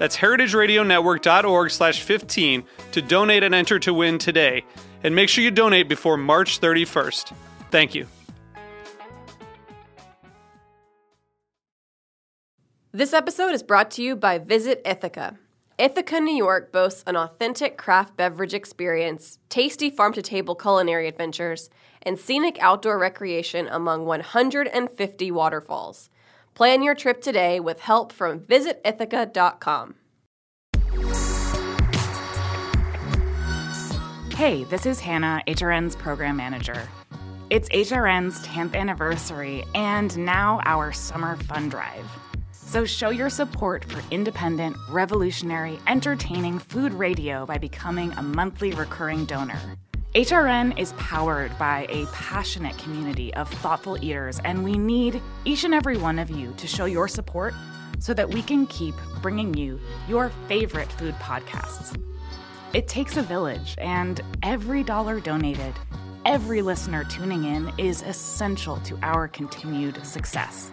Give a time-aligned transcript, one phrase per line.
[0.00, 4.64] That's heritageradionetwork.org slash 15 to donate and enter to win today.
[5.04, 7.34] And make sure you donate before March 31st.
[7.70, 8.06] Thank you.
[12.92, 15.38] This episode is brought to you by Visit Ithaca.
[15.78, 21.68] Ithaca, New York boasts an authentic craft beverage experience, tasty farm to table culinary adventures,
[22.00, 26.08] and scenic outdoor recreation among 150 waterfalls.
[26.54, 29.94] Plan your trip today with help from visitithaca.com.
[34.34, 36.88] Hey, this is Hannah, HRN's program manager.
[37.50, 42.06] It's HRN's 10th anniversary and now our summer fun drive.
[42.52, 49.24] So show your support for independent, revolutionary, entertaining food radio by becoming a monthly recurring
[49.24, 49.60] donor.
[50.14, 55.72] HRN is powered by a passionate community of thoughtful eaters, and we need each and
[55.72, 57.54] every one of you to show your support
[58.00, 61.96] so that we can keep bringing you your favorite food podcasts.
[62.72, 65.74] It takes a village, and every dollar donated,
[66.24, 70.72] every listener tuning in is essential to our continued success.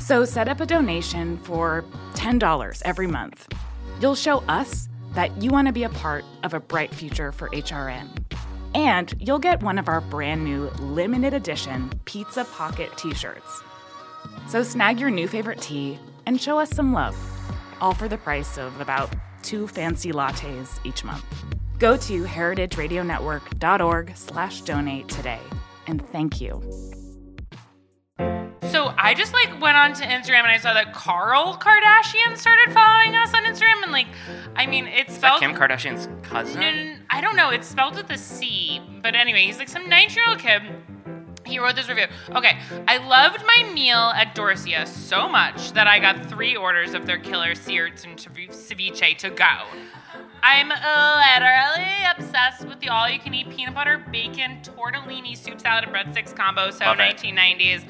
[0.00, 3.46] So set up a donation for $10 every month.
[4.00, 7.50] You'll show us that you want to be a part of a bright future for
[7.50, 8.27] HRN.
[8.74, 13.62] And you'll get one of our brand new limited edition Pizza Pocket t shirts.
[14.48, 17.16] So snag your new favorite tea and show us some love,
[17.80, 19.12] all for the price of about
[19.42, 21.24] two fancy lattes each month.
[21.78, 25.40] Go to heritageradionetwork.org slash donate today.
[25.86, 26.60] And thank you.
[28.70, 32.72] So I just like went on to Instagram and I saw that Carl Kardashian started
[32.74, 34.08] following us on Instagram and like,
[34.56, 35.40] I mean, it's Is that spelled.
[35.40, 36.60] Kim Kardashian's cousin?
[36.60, 37.50] No, no, no, I don't know.
[37.50, 40.62] It's spelled with a C, but anyway, he's like some 19 year old kid.
[41.44, 42.06] He wrote this review.
[42.30, 47.06] Okay, I loved my meal at Dorsia so much that I got three orders of
[47.06, 49.46] their killer seared and ceviche to go.
[50.44, 55.88] I'm literally obsessed with the all you can eat peanut butter, bacon, tortellini, soup salad,
[55.88, 56.70] and breadsticks combo.
[56.70, 57.16] So Love it.
[57.16, 57.82] 1990s.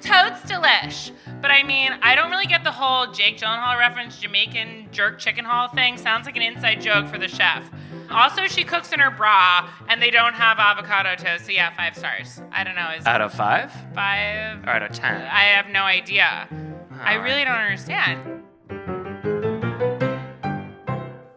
[0.00, 1.10] Totes delish.
[1.42, 5.44] But I mean, I don't really get the whole Jake Gyllenhaal reference Jamaican jerk chicken
[5.44, 5.98] hall thing.
[5.98, 7.70] Sounds like an inside joke for the chef.
[8.10, 11.46] Also, she cooks in her bra, and they don't have avocado toast.
[11.46, 12.42] So yeah, five stars.
[12.52, 12.90] I don't know.
[12.98, 13.72] Is Out of five?
[13.94, 14.64] five?
[14.64, 15.22] Or out of ten?
[15.22, 16.48] I have no idea.
[17.00, 17.44] I really right.
[17.44, 18.42] don't understand.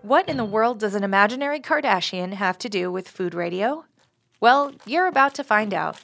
[0.01, 3.85] What in the world does an imaginary Kardashian have to do with food radio?
[4.39, 6.01] Well, you're about to find out.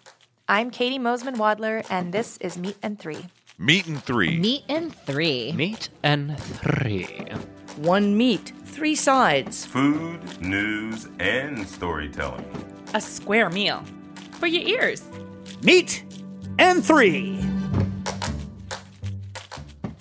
[0.48, 3.26] I'm Katie Mosman Wadler, and this is Meat and Three.
[3.58, 4.40] Meat and three.
[4.40, 5.52] Meat and three.
[5.52, 7.26] Meat and three.
[7.76, 9.66] One meat, three sides.
[9.66, 12.46] Food, news, and storytelling.
[12.94, 13.84] A square meal.
[14.34, 15.04] For your ears.
[15.62, 16.04] Meat
[16.60, 17.44] and three.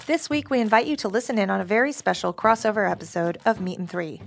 [0.06, 3.60] This week, we invite you to listen in on a very special crossover episode of
[3.60, 4.22] Meat and Three.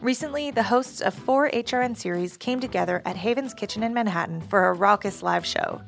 [0.00, 4.68] Recently, the hosts of four HRN series came together at Haven's Kitchen in Manhattan for
[4.68, 5.80] a raucous live show.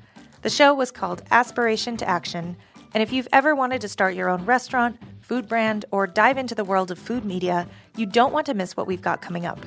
[0.42, 2.56] The show was called Aspiration to Action,
[2.94, 4.98] and if you've ever wanted to start your own restaurant,
[5.32, 7.66] food brand, or dive into the world of food media,
[7.96, 9.58] you don't want to miss what we've got coming up.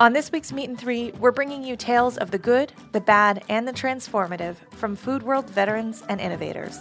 [0.00, 3.44] On this week's Meat and Three, we're bringing you tales of the good, the bad,
[3.50, 6.78] and the transformative from food world veterans and innovators.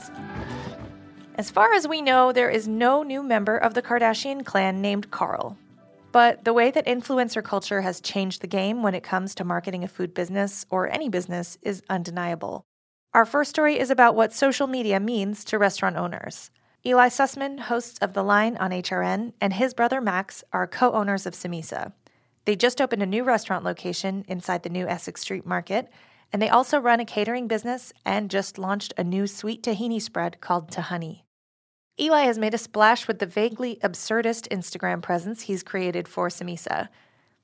[1.36, 5.12] As far as we know, there is no new member of the Kardashian clan named
[5.12, 5.58] Carl.
[6.14, 9.84] But the way that influencer culture has changed the game when it comes to marketing
[9.84, 12.64] a food business or any business is undeniable.
[13.14, 16.50] Our first story is about what social media means to restaurant owners.
[16.88, 21.26] Eli Sussman, host of The Line on HRN, and his brother Max are co owners
[21.26, 21.94] of Samesa.
[22.46, 25.90] They just opened a new restaurant location inside the new Essex Street Market,
[26.32, 30.42] and they also run a catering business and just launched a new sweet tahini spread
[30.42, 31.24] called Tahani.
[32.00, 36.90] Eli has made a splash with the vaguely absurdist Instagram presence he's created for Samesa.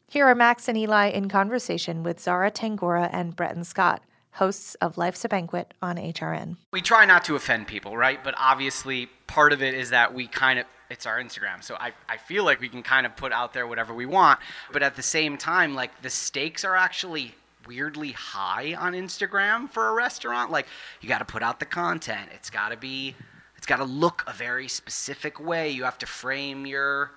[0.08, 4.98] Here are Max and Eli in conversation with Zahra Tangorra and Bretton Scott, hosts of
[4.98, 6.58] Life's a Banquet on HRN.
[6.72, 8.24] We try not to offend people, right?
[8.24, 11.64] But obviously, part of it is that we kind of, it's our Instagram.
[11.64, 14.40] So I, I feel like we can kind of put out there whatever we want.
[14.72, 17.36] But at the same time, like the stakes are actually
[17.68, 20.52] weirdly high on Instagram for a restaurant.
[20.52, 20.68] Like
[21.02, 23.16] you got to put out the content, it's got to be,
[23.58, 25.70] it's got to look a very specific way.
[25.70, 27.12] You have to frame your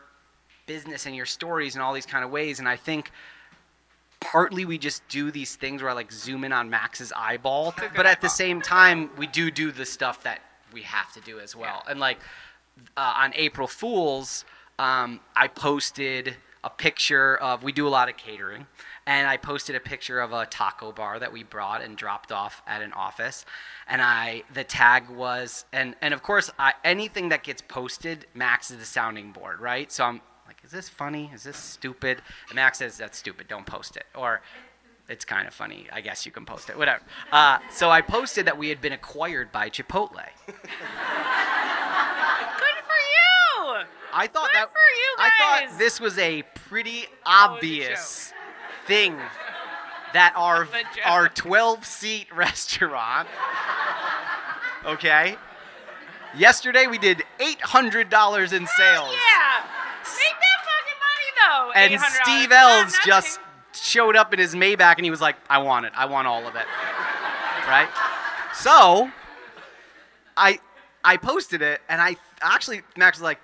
[0.66, 2.58] business and your stories in all these kind of ways.
[2.58, 3.10] And I think
[4.24, 8.06] partly we just do these things where I like zoom in on Max's eyeball, but
[8.06, 10.40] at the same time we do do the stuff that
[10.72, 11.84] we have to do as well.
[11.88, 12.18] And like
[12.96, 14.44] uh, on April Fools,
[14.78, 18.66] um, I posted a picture of we do a lot of catering,
[19.06, 22.62] and I posted a picture of a taco bar that we brought and dropped off
[22.66, 23.44] at an office,
[23.86, 28.70] and I the tag was and and of course I, anything that gets posted, Max
[28.70, 29.92] is the sounding board, right?
[29.92, 30.22] So I'm
[30.64, 31.30] is this funny?
[31.34, 32.22] Is this stupid?
[32.48, 33.48] And Max says that's stupid.
[33.48, 34.06] Don't post it.
[34.14, 34.40] Or
[35.08, 35.86] it's kind of funny.
[35.92, 36.78] I guess you can post it.
[36.78, 37.02] Whatever.
[37.30, 40.22] Uh, so I posted that we had been acquired by Chipotle.
[40.46, 40.54] Good
[42.86, 43.84] for you.
[44.12, 48.32] I thought Good that for you I thought this was a pretty it's a obvious
[48.86, 49.16] thing
[50.12, 51.06] that our Of a joke.
[51.06, 53.28] our 12 seat restaurant.
[54.86, 55.36] Okay.
[56.36, 59.10] Yesterday we did $800 in sales.
[59.12, 59.62] Yeah.
[60.04, 61.63] Make that fucking money though.
[61.74, 63.40] And Steve Ells just
[63.72, 65.92] showed up in his Maybach and he was like, I want it.
[65.96, 66.66] I want all of it.
[67.66, 67.88] right?
[68.54, 69.10] So
[70.36, 70.60] I
[71.04, 73.40] I posted it and I actually Max was like,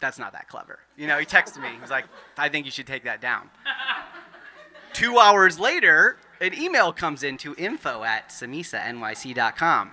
[0.00, 0.80] that's not that clever.
[0.96, 1.68] You know, he texted me.
[1.72, 2.06] He was like,
[2.36, 3.50] I think you should take that down.
[4.92, 9.92] Two hours later, an email comes in to info at samesanyc.com.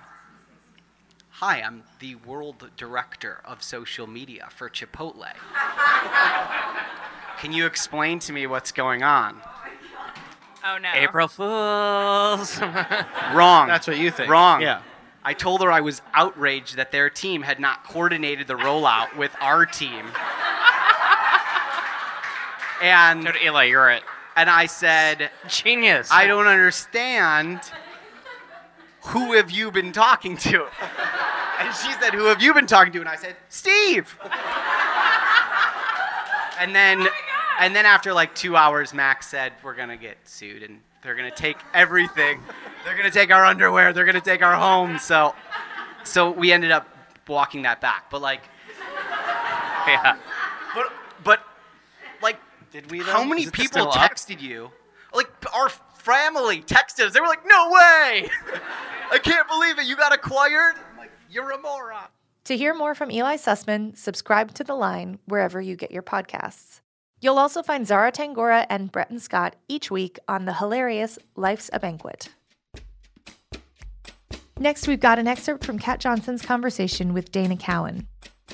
[1.30, 5.28] Hi, I'm the world director of social media for Chipotle.
[7.40, 9.40] Can you explain to me what's going on?
[10.64, 10.90] Oh no.
[10.92, 12.60] April Fools.
[13.32, 13.68] Wrong.
[13.68, 14.30] That's what you think.
[14.30, 14.60] Wrong.
[14.60, 14.82] Yeah.
[15.24, 19.34] I told her I was outraged that their team had not coordinated the rollout with
[19.40, 20.04] our team.
[22.82, 24.02] And Dude, Eli, you're it.
[24.36, 26.08] and I said, Genius.
[26.12, 27.60] I don't understand.
[29.06, 30.66] Who have you been talking to?
[31.60, 33.00] And she said, Who have you been talking to?
[33.00, 34.16] And I said, Steve.
[36.60, 37.06] And then
[37.58, 41.30] and then after like two hours, Max said, We're gonna get sued and they're gonna
[41.30, 42.40] take everything.
[42.84, 44.98] They're gonna take our underwear, they're gonna take our home.
[44.98, 45.34] So
[46.04, 46.88] so we ended up
[47.26, 48.10] walking that back.
[48.10, 48.42] But like
[49.86, 50.16] Yeah.
[50.74, 50.92] but
[51.24, 51.40] but
[52.22, 52.38] like
[52.70, 53.00] Did we?
[53.00, 53.94] how many people still up?
[53.94, 54.70] texted you?
[55.14, 57.12] Like our family texted us.
[57.14, 58.28] They were like, "No way!
[59.10, 59.86] I can't believe it.
[59.86, 62.04] You got acquired." I'm like, "You're a moron."
[62.44, 66.80] To hear more from Eli Sussman, subscribe to The Line wherever you get your podcasts.
[67.20, 71.80] You'll also find Zahra Tangorra and Bretton Scott each week on the hilarious Life's a
[71.80, 72.28] Banquet.
[74.60, 78.06] Next, we've got an excerpt from Kat Johnson's conversation with Dana Cowin.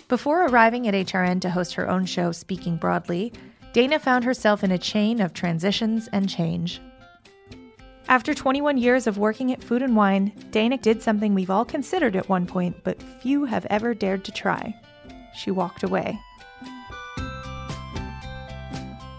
[0.08, 3.32] Before arriving at HRN to host her own show, Speaking Broadly,
[3.72, 6.80] Dana found herself in a chain of transitions and change.
[8.06, 12.16] After 21 years of working at Food and Wine, Dana did something we've all considered
[12.16, 14.74] at one point, but few have ever dared to try.
[15.34, 16.18] She walked away.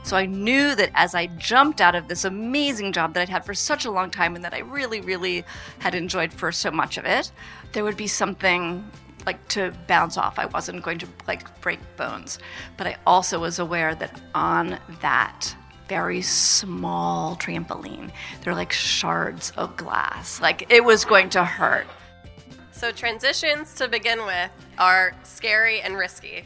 [0.05, 3.43] So I knew that as I jumped out of this amazing job that I'd had
[3.43, 5.43] for such a long time and that I really, really
[5.79, 7.31] had enjoyed for so much of it,
[7.71, 8.87] there would be something
[9.25, 10.37] like to bounce off.
[10.37, 12.37] I wasn't going to like break bones.
[12.77, 15.55] But I also was aware that on that
[15.89, 18.11] very small trampoline,
[18.43, 20.39] there were like shards of glass.
[20.39, 21.87] Like it was going to hurt.
[22.71, 26.45] So transitions to begin with are scary and risky.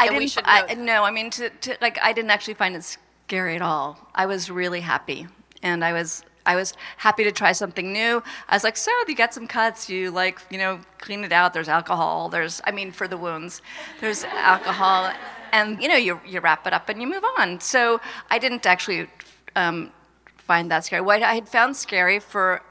[0.00, 0.38] I And didn't.
[0.44, 4.08] I, no, I mean, to, to like, I didn't actually find it scary at all.
[4.14, 5.28] I was really happy,
[5.62, 8.22] and I was, I was happy to try something new.
[8.48, 11.52] I was like, so you got some cuts, you like, you know, clean it out.
[11.52, 12.28] There's alcohol.
[12.30, 13.60] There's, I mean, for the wounds,
[14.00, 15.12] there's alcohol,
[15.52, 17.60] and you know, you you wrap it up and you move on.
[17.60, 19.08] So I didn't actually
[19.54, 19.92] um,
[20.38, 21.02] find that scary.
[21.02, 22.62] What I had found scary for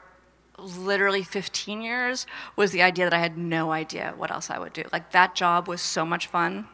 [0.58, 4.72] literally 15 years was the idea that I had no idea what else I would
[4.72, 4.84] do.
[4.92, 6.66] Like that job was so much fun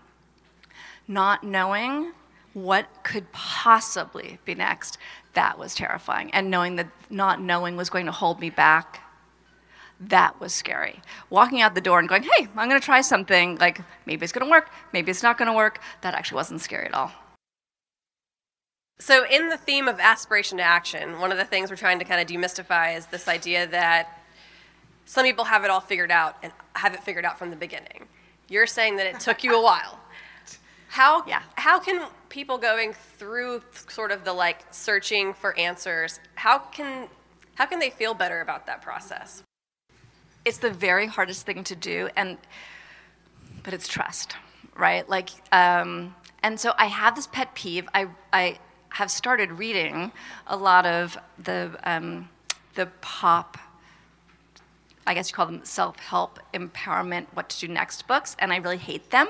[1.08, 2.12] not knowing
[2.52, 4.98] what could possibly be next,
[5.34, 6.30] that was terrifying.
[6.32, 9.02] And knowing that not knowing was going to hold me back,
[10.00, 11.00] that was scary.
[11.30, 14.32] Walking out the door and going, hey, I'm going to try something, like maybe it's
[14.32, 17.12] going to work, maybe it's not going to work, that actually wasn't scary at all.
[18.98, 22.06] So, in the theme of aspiration to action, one of the things we're trying to
[22.06, 24.22] kind of demystify is this idea that
[25.04, 28.06] some people have it all figured out and have it figured out from the beginning.
[28.48, 29.98] You're saying that it took you a while.
[30.96, 31.42] How Yeah.
[31.56, 36.20] how can people going through sort of the like searching for answers?
[36.36, 37.08] How can
[37.56, 39.42] how can they feel better about that process?
[40.46, 42.38] it's the very hardest thing to do and
[43.64, 44.36] but it's trust
[44.76, 48.58] right like um, and so i have this pet peeve i, I
[48.90, 50.12] have started reading
[50.46, 52.28] a lot of the um,
[52.74, 53.58] the pop
[55.06, 58.76] I guess you call them self-help, empowerment, what to do next books, and I really
[58.76, 59.28] hate them.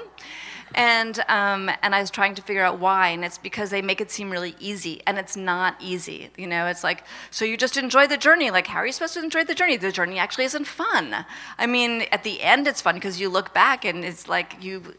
[0.74, 4.00] And um, and I was trying to figure out why, and it's because they make
[4.00, 6.30] it seem really easy, and it's not easy.
[6.36, 8.50] You know, it's like so you just enjoy the journey.
[8.50, 9.76] Like how are you supposed to enjoy the journey?
[9.76, 11.24] The journey actually isn't fun.
[11.58, 14.94] I mean, at the end it's fun because you look back and it's like you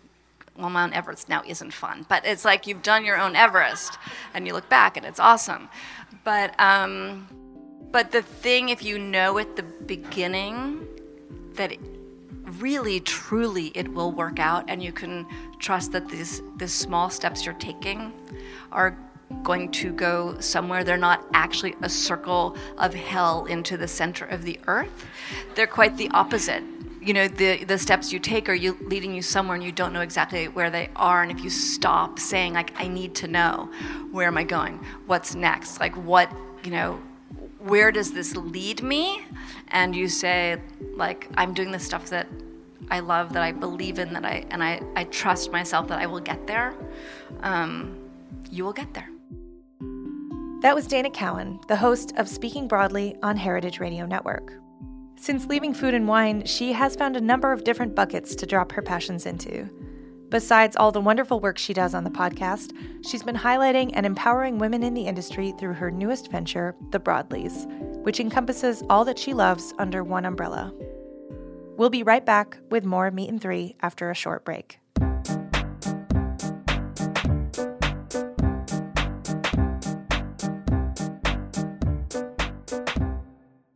[0.58, 3.98] well, Mount Everest now isn't fun, but it's like you've done your own Everest,
[4.34, 5.70] and you look back and it's awesome.
[6.24, 7.28] But um,
[7.92, 10.88] but the thing, if you know at the beginning
[11.54, 11.76] that
[12.60, 15.26] really, truly, it will work out, and you can
[15.60, 18.14] trust that these these small steps you're taking
[18.72, 18.98] are
[19.44, 20.84] going to go somewhere.
[20.84, 25.06] They're not actually a circle of hell into the center of the earth.
[25.56, 26.64] They're quite the opposite
[27.08, 29.94] you know the the steps you take are you leading you somewhere and you don't
[29.94, 33.70] know exactly where they are and if you stop saying like i need to know
[34.12, 36.30] where am i going what's next like what
[36.66, 37.00] you know
[37.60, 39.22] where does this lead me
[39.70, 40.62] and you say
[40.96, 42.28] like i'm doing the stuff that
[42.92, 46.06] i love that i believe in that i and i, I trust myself that i
[46.06, 46.74] will get there
[47.42, 47.98] um,
[48.52, 49.10] you will get there
[50.62, 54.54] That was Dana Cowin, the host of Speaking Broadly on Heritage Radio Network.
[55.16, 58.72] Since leaving food and wine, she has found a number of different buckets to drop
[58.72, 59.70] her passions into.
[60.30, 62.74] Besides all the wonderful work she does on the podcast,
[63.06, 67.66] she's been highlighting and empowering women in the industry through her newest venture, The Broadleys,
[68.04, 70.74] which encompasses all that she loves under one umbrella.
[71.78, 74.80] We'll be right back with more Meat and Three after a short break.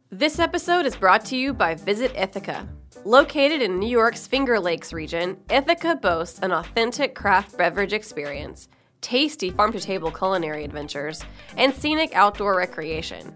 [0.09, 2.67] This episode is brought to you by Visit Ithaca.
[3.05, 8.67] Located in New York's Finger Lakes region, Ithaca boasts an authentic craft beverage experience,
[9.01, 11.23] tasty farm to table culinary adventures,
[11.57, 13.35] and scenic outdoor recreation.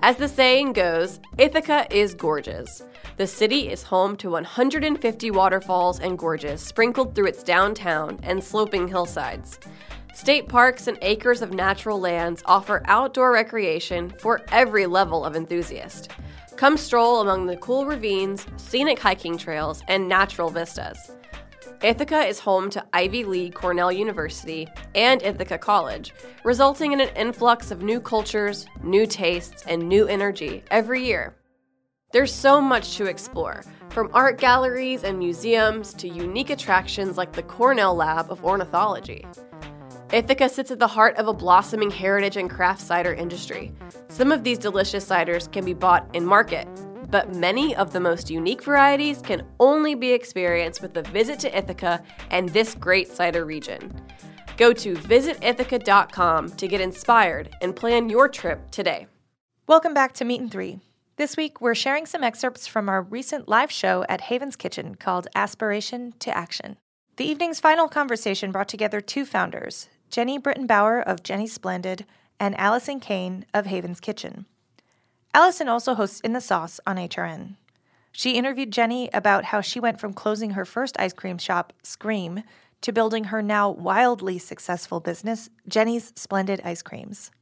[0.00, 2.82] As the saying goes, Ithaca is gorgeous.
[3.16, 8.88] The city is home to 150 waterfalls and gorges sprinkled through its downtown and sloping
[8.88, 9.60] hillsides.
[10.12, 16.10] State parks and acres of natural lands offer outdoor recreation for every level of enthusiast.
[16.56, 21.10] Come stroll among the cool ravines, scenic hiking trails, and natural vistas.
[21.82, 27.72] Ithaca is home to Ivy League Cornell University and Ithaca College, resulting in an influx
[27.72, 31.34] of new cultures, new tastes, and new energy every year.
[32.12, 37.42] There's so much to explore, from art galleries and museums to unique attractions like the
[37.42, 39.26] Cornell Lab of Ornithology.
[40.14, 43.72] Ithaca sits at the heart of a blossoming heritage and craft cider industry.
[44.06, 46.68] Some of these delicious ciders can be bought in market,
[47.10, 51.58] but many of the most unique varieties can only be experienced with a visit to
[51.58, 53.92] Ithaca and this great cider region.
[54.56, 59.08] Go to visitithaca.com to get inspired and plan your trip today.
[59.66, 60.78] Welcome back to Meat and Three.
[61.16, 65.26] This week, we're sharing some excerpts from our recent live show at Haven's Kitchen called
[65.34, 66.76] Aspiration to Action.
[67.16, 72.06] The evening's final conversation brought together two founders, Jeni Britton Bauer of Jeni Splendid
[72.38, 74.46] and Alison Cayne of Haven's Kitchen.
[75.34, 77.56] Alison also hosts In the Sauce on HRN.
[78.12, 82.44] She interviewed Jeni about how she went from closing her first ice cream shop, Scream,
[82.82, 87.32] to building her now wildly successful business, Jeni's Splendid Ice Creams.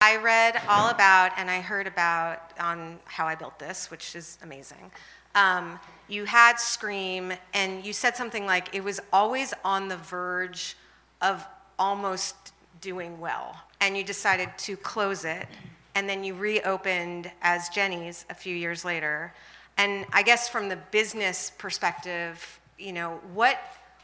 [0.00, 4.38] I read all about and I heard about on how I built this, which is
[4.42, 4.90] amazing.
[5.34, 10.78] Um, you had Scream, and you said something like it was always on the verge
[11.20, 11.46] of
[11.78, 12.34] almost
[12.80, 13.56] doing well.
[13.80, 15.46] And you decided to close it,
[15.94, 19.32] and then you reopened as Jeni's a few years later.
[19.76, 23.58] And I guess from the business perspective, you know, what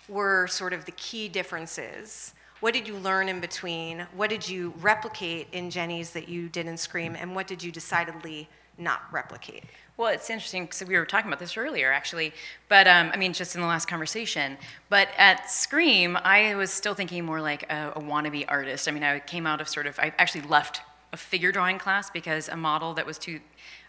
[0.08, 2.34] were sort of the key differences?
[2.60, 4.06] What did you learn in between?
[4.14, 7.16] What did you replicate in Jeni's that you did in Scream?
[7.18, 8.48] And what did you decidedly
[8.78, 9.64] not replicate?
[9.98, 12.32] Well, it's interesting because we were talking about this earlier, actually.
[12.68, 14.56] But um, I mean, just in the last conversation.
[14.88, 18.88] But at Scream, I was still thinking more like a, a wannabe artist.
[18.88, 20.80] I mean, I came out of sort of, I actually left
[21.12, 23.40] a figure drawing class because a model that was too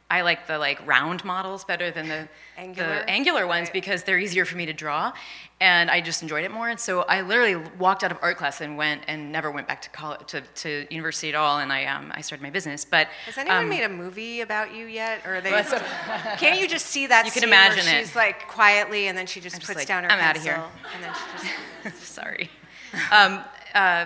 [0.10, 4.20] I like the like round models better than the angular, the angular ones because they're
[4.20, 5.12] easier for me to draw,
[5.60, 6.70] and I just enjoyed it more.
[6.70, 9.82] And so I literally walked out of art class and went and never went back
[9.84, 11.60] to college to, to university at all.
[11.60, 12.86] And I um, I started my business.
[12.86, 15.50] But has anyone um, made a movie about you yet, or are they?
[16.38, 17.26] Can't you just see that?
[17.26, 18.06] You can imagine it.
[18.06, 20.64] She's like quietly, and then she just puts like, down her I'm pencil, here.
[20.94, 21.48] and then she
[21.90, 22.04] just.
[22.14, 22.50] Sorry.
[23.12, 23.44] um,
[23.74, 24.06] uh,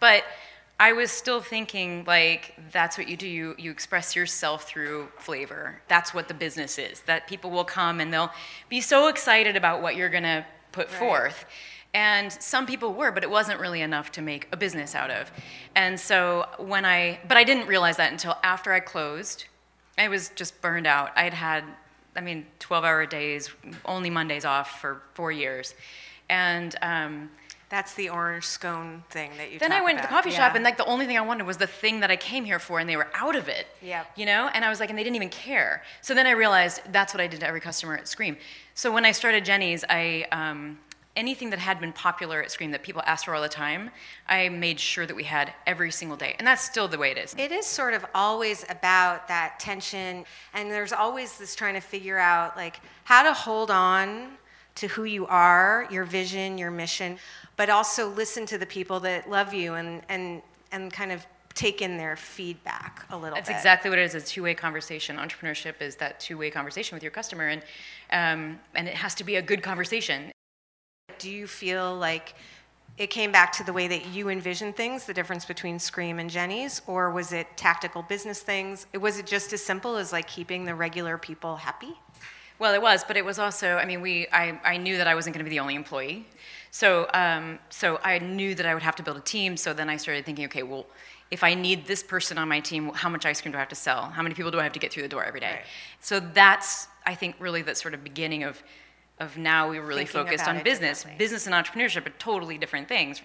[0.00, 0.24] but
[0.78, 3.28] I was still thinking like that's what you do.
[3.28, 5.80] You you express yourself through flavor.
[5.88, 7.00] That's what the business is.
[7.02, 8.32] That people will come and they'll
[8.68, 10.98] be so excited about what you're gonna put Right.
[10.98, 11.44] forth.
[11.94, 15.30] And some people were, but it wasn't really enough to make a business out of.
[15.76, 19.44] And so when I, but I didn't realize that until after I closed.
[19.96, 21.12] I was just burned out.
[21.14, 21.64] I had had,
[22.16, 23.48] I mean, 12 hour days,
[23.84, 25.76] only Mondays off for four years.
[26.28, 27.30] And um,
[27.70, 30.22] That's the orange scone thing that you then I went to the about.
[30.22, 32.44] coffee shop, and like the only thing I wanted was the thing that I came
[32.44, 33.66] here for, and they were out of it.
[33.82, 34.04] Yeah.
[34.16, 35.82] You know, and I was like, and they didn't even care.
[36.00, 38.36] So then I realized that's what I did to every customer at Scream.
[38.74, 40.78] So when I started Jeni's, I um,
[41.16, 43.90] anything that had been popular at Scream that people asked for all the time,
[44.28, 47.18] I made sure that we had every single day, and that's still the way it
[47.18, 47.34] is.
[47.38, 52.18] It is sort of always about that tension, and there's always this trying to figure
[52.18, 54.32] out like how to hold on
[54.76, 57.18] to who you are, your vision, your mission,
[57.56, 61.80] but also listen to the people that love you and and and kind of take
[61.80, 63.56] in their feedback a little That's bit.
[63.56, 64.16] exactly what it is.
[64.16, 65.16] It's a two-way conversation.
[65.16, 67.62] Entrepreneurship is that two-way conversation with your customer, and
[68.10, 70.32] um, and it has to be a good conversation.
[71.18, 72.34] Do you feel like
[72.98, 76.30] it came back to the way that you envision things, the difference between Scream and
[76.30, 78.86] Jeni's, or was it tactical business things?
[79.00, 81.94] Was it just as simple as like keeping the regular people happy?
[82.64, 83.76] Well, it was, but it was also.
[83.76, 84.26] I mean, we.
[84.32, 86.24] I, I knew that I wasn't going to be the only employee,
[86.70, 89.58] so um, so I knew that I would have to build a team.
[89.58, 90.86] So then I started thinking, okay, well,
[91.30, 93.68] if I need this person on my team, how much ice cream do I have
[93.68, 94.04] to sell?
[94.04, 95.60] How many people do I have to get through the door every day?
[96.00, 98.62] So that's, I think, really that sort of beginning of
[99.20, 101.04] of now we were really Thinking focused on business.
[101.18, 103.20] Business and entrepreneurship are totally different things.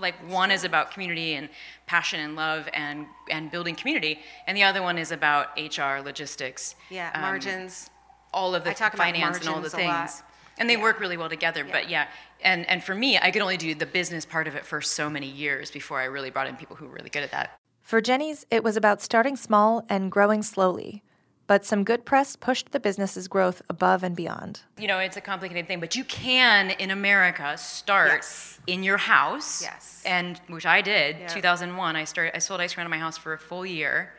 [0.00, 1.50] Like one is about community and
[1.84, 6.74] passion and love and and building community, and the other one is about HR, logistics,
[6.88, 7.90] Yeah, um, margins.
[8.32, 10.10] All of the I talk about finance and all the margins a lot.
[10.10, 10.22] things.
[10.58, 11.64] And they work really well together.
[11.64, 12.08] But yeah,
[12.42, 15.08] and, and for me, I could only do the business part of it for so
[15.08, 17.58] many years before I really brought in people who were really good at that.
[17.82, 21.02] For Jeni's, it was about starting small and growing slowly.
[21.46, 24.60] But some good press pushed the business's growth above and beyond.
[24.76, 28.26] You know, it's a complicated thing, but you can in America start
[28.66, 29.62] in your house.
[29.62, 30.02] Yes.
[30.04, 31.16] And which I did.
[31.18, 31.26] Yeah.
[31.28, 32.36] 2001, I started.
[32.36, 34.12] I sold ice cream out of my house for a full year.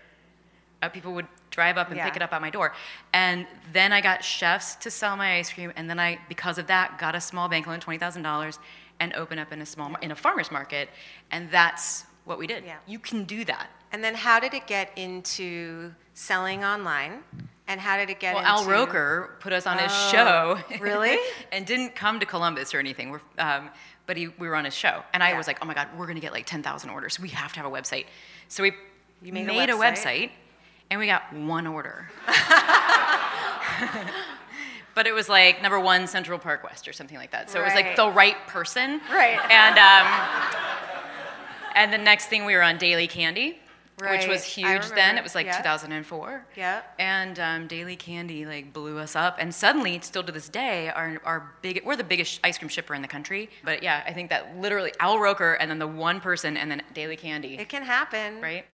[0.82, 2.06] Uh, people would drive up and Yeah.
[2.06, 2.74] pick it up at my door,
[3.14, 6.68] and then I got chefs to sell my ice cream, and then I, because of
[6.68, 8.60] that, got a small bank loan, twenty thousand dollars,
[9.00, 10.90] and open up in a small in a farmers market,
[11.32, 12.64] and that's what we did.
[12.66, 12.76] Yeah.
[12.88, 13.68] You can do that.
[13.92, 17.24] And then how did it get into selling online?
[17.68, 20.60] And how did it get Well, into Al Roker put us on his Oh, show.
[20.80, 21.18] really?
[21.52, 23.12] and didn't come to Columbus or anything.
[23.12, 23.70] We're, um,
[24.08, 25.04] but he, we were on his show.
[25.14, 27.20] And I was like, oh my God, we're going to get like 10,000 orders.
[27.20, 28.06] We have to have a website.
[28.48, 28.74] So we
[29.22, 30.32] You made made, a a, website?
[30.90, 32.10] And we got one order.
[34.96, 37.50] but it was like number one Central Park West or something like that.
[37.50, 39.02] So it was like the right person.
[39.12, 39.40] Right.
[39.50, 40.08] And, um,
[41.76, 43.60] and the next thing we were on Daily Candy.
[44.02, 45.18] Which was huge then.
[45.18, 45.58] It was like Yeah.
[45.58, 46.46] 2004.
[46.56, 46.96] Yep.
[47.00, 51.20] And um, Daily Candy like blew us up, and suddenly, still to this day, our
[51.26, 53.50] our big we're the biggest ice cream shipper in the country.
[53.66, 56.82] But yeah, I think that literally Al Roker, and then the one person, and then
[56.94, 57.56] Daily Candy.
[57.58, 58.40] It can happen.
[58.42, 58.66] Right.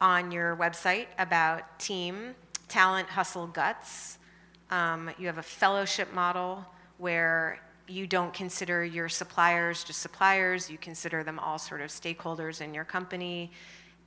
[0.00, 2.34] On your website about team,
[2.68, 4.18] talent, hustle, guts,
[4.70, 6.64] um, you have a fellowship model
[6.98, 12.60] where you don't consider your suppliers just suppliers, you consider them all sort of stakeholders
[12.60, 13.50] in your company.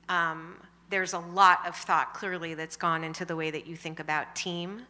[0.08, 0.56] Um,
[0.90, 4.36] there's a lot of thought clearly that's gone into the way that you think about
[4.36, 4.82] team.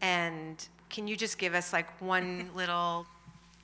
[0.00, 3.06] And can you just give us like one little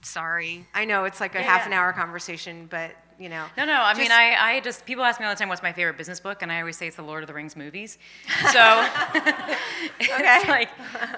[0.03, 0.67] sorry?
[0.75, 1.67] I know it's like a Yeah, half yeah.
[1.69, 3.47] an hour conversation, but you know.
[3.57, 3.81] No, no.
[3.81, 6.21] I mean, I, I just people ask me all the time what's my favorite business
[6.21, 7.99] book, and I always say it's the Lord of the Rings movies.
[8.53, 8.87] So
[10.01, 10.69] it's like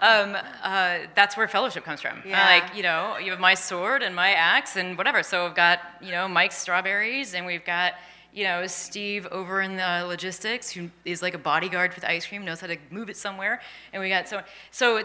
[0.00, 2.18] um, uh, that's where fellowship comes from.
[2.26, 5.22] Uh, like you know, you have my sword and my axe and whatever.
[5.22, 7.94] So we've got you know Mike's strawberries, and we've got
[8.32, 12.26] you know Steve over in the logistics who is like a bodyguard for the ice
[12.26, 13.60] cream, knows how to move it somewhere,
[13.92, 15.02] and we got so so.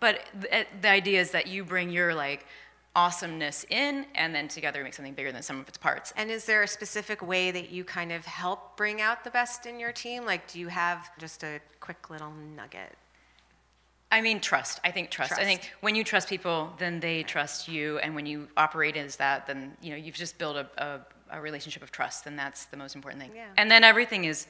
[0.00, 2.46] But the, the idea is that you bring your like
[2.96, 6.12] awesomeness in, and then together we make something bigger than some of its parts.
[6.16, 9.66] And is there a specific way that you kind of help bring out the best
[9.66, 10.24] in your team?
[10.24, 12.96] Like, do you have just a quick little nugget?
[14.12, 14.80] I mean, trust.
[14.82, 15.32] I think trust.
[15.32, 19.16] I think when you trust people, then they trust you, and when you operate as
[19.16, 22.64] that, then you know you've just built a, a, a relationship of trust, and that's
[22.66, 23.30] the most important thing.
[23.36, 23.46] Yeah.
[23.56, 24.48] And then everything is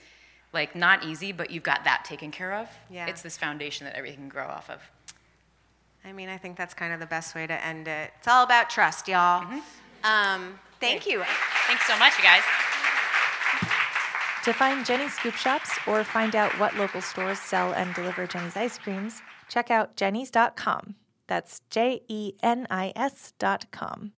[0.55, 2.69] like not easy, but you've got that taken care of.
[2.91, 3.07] Yeah.
[3.07, 4.81] It's this foundation that everything can grow off of.
[6.05, 8.11] I mean, I think that's kind of the best way to end it.
[8.19, 9.43] It's all about trust, y'all.
[9.43, 9.59] Mm-hmm.
[10.05, 11.23] Um, thank you.
[11.67, 12.43] Thanks so much, you guys.
[14.45, 18.57] To find Jeni's Scoop Shops or find out what local stores sell and deliver Jeni's
[18.57, 20.95] ice creams, check out jenis.com.
[21.27, 24.13] That's J E N I S dot com.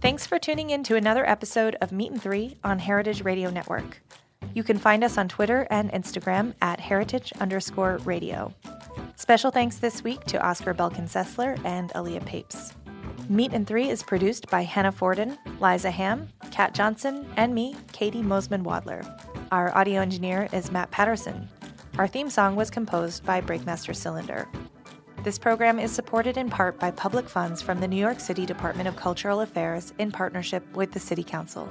[0.00, 4.00] Thanks for tuning in to another episode of Meat and Three on Heritage Radio Network.
[4.54, 8.54] You can find us on Twitter and Instagram at heritage underscore radio.
[9.24, 12.74] Special thanks this week to Oscar Belkin Sessler and Aaliyah Papes.
[13.30, 18.20] Meat and Three is produced by Hannah Forden, Liza Ham, Kat Johnson, and me, Katie
[18.20, 19.02] Mosman Wadler.
[19.50, 21.48] Our audio engineer is Matt Patterson.
[21.96, 24.46] Our theme song was composed by Breakmaster Cylinder.
[25.22, 28.88] This program is supported in part by public funds from the New York City Department
[28.88, 31.66] of Cultural Affairs in partnership with the City Council.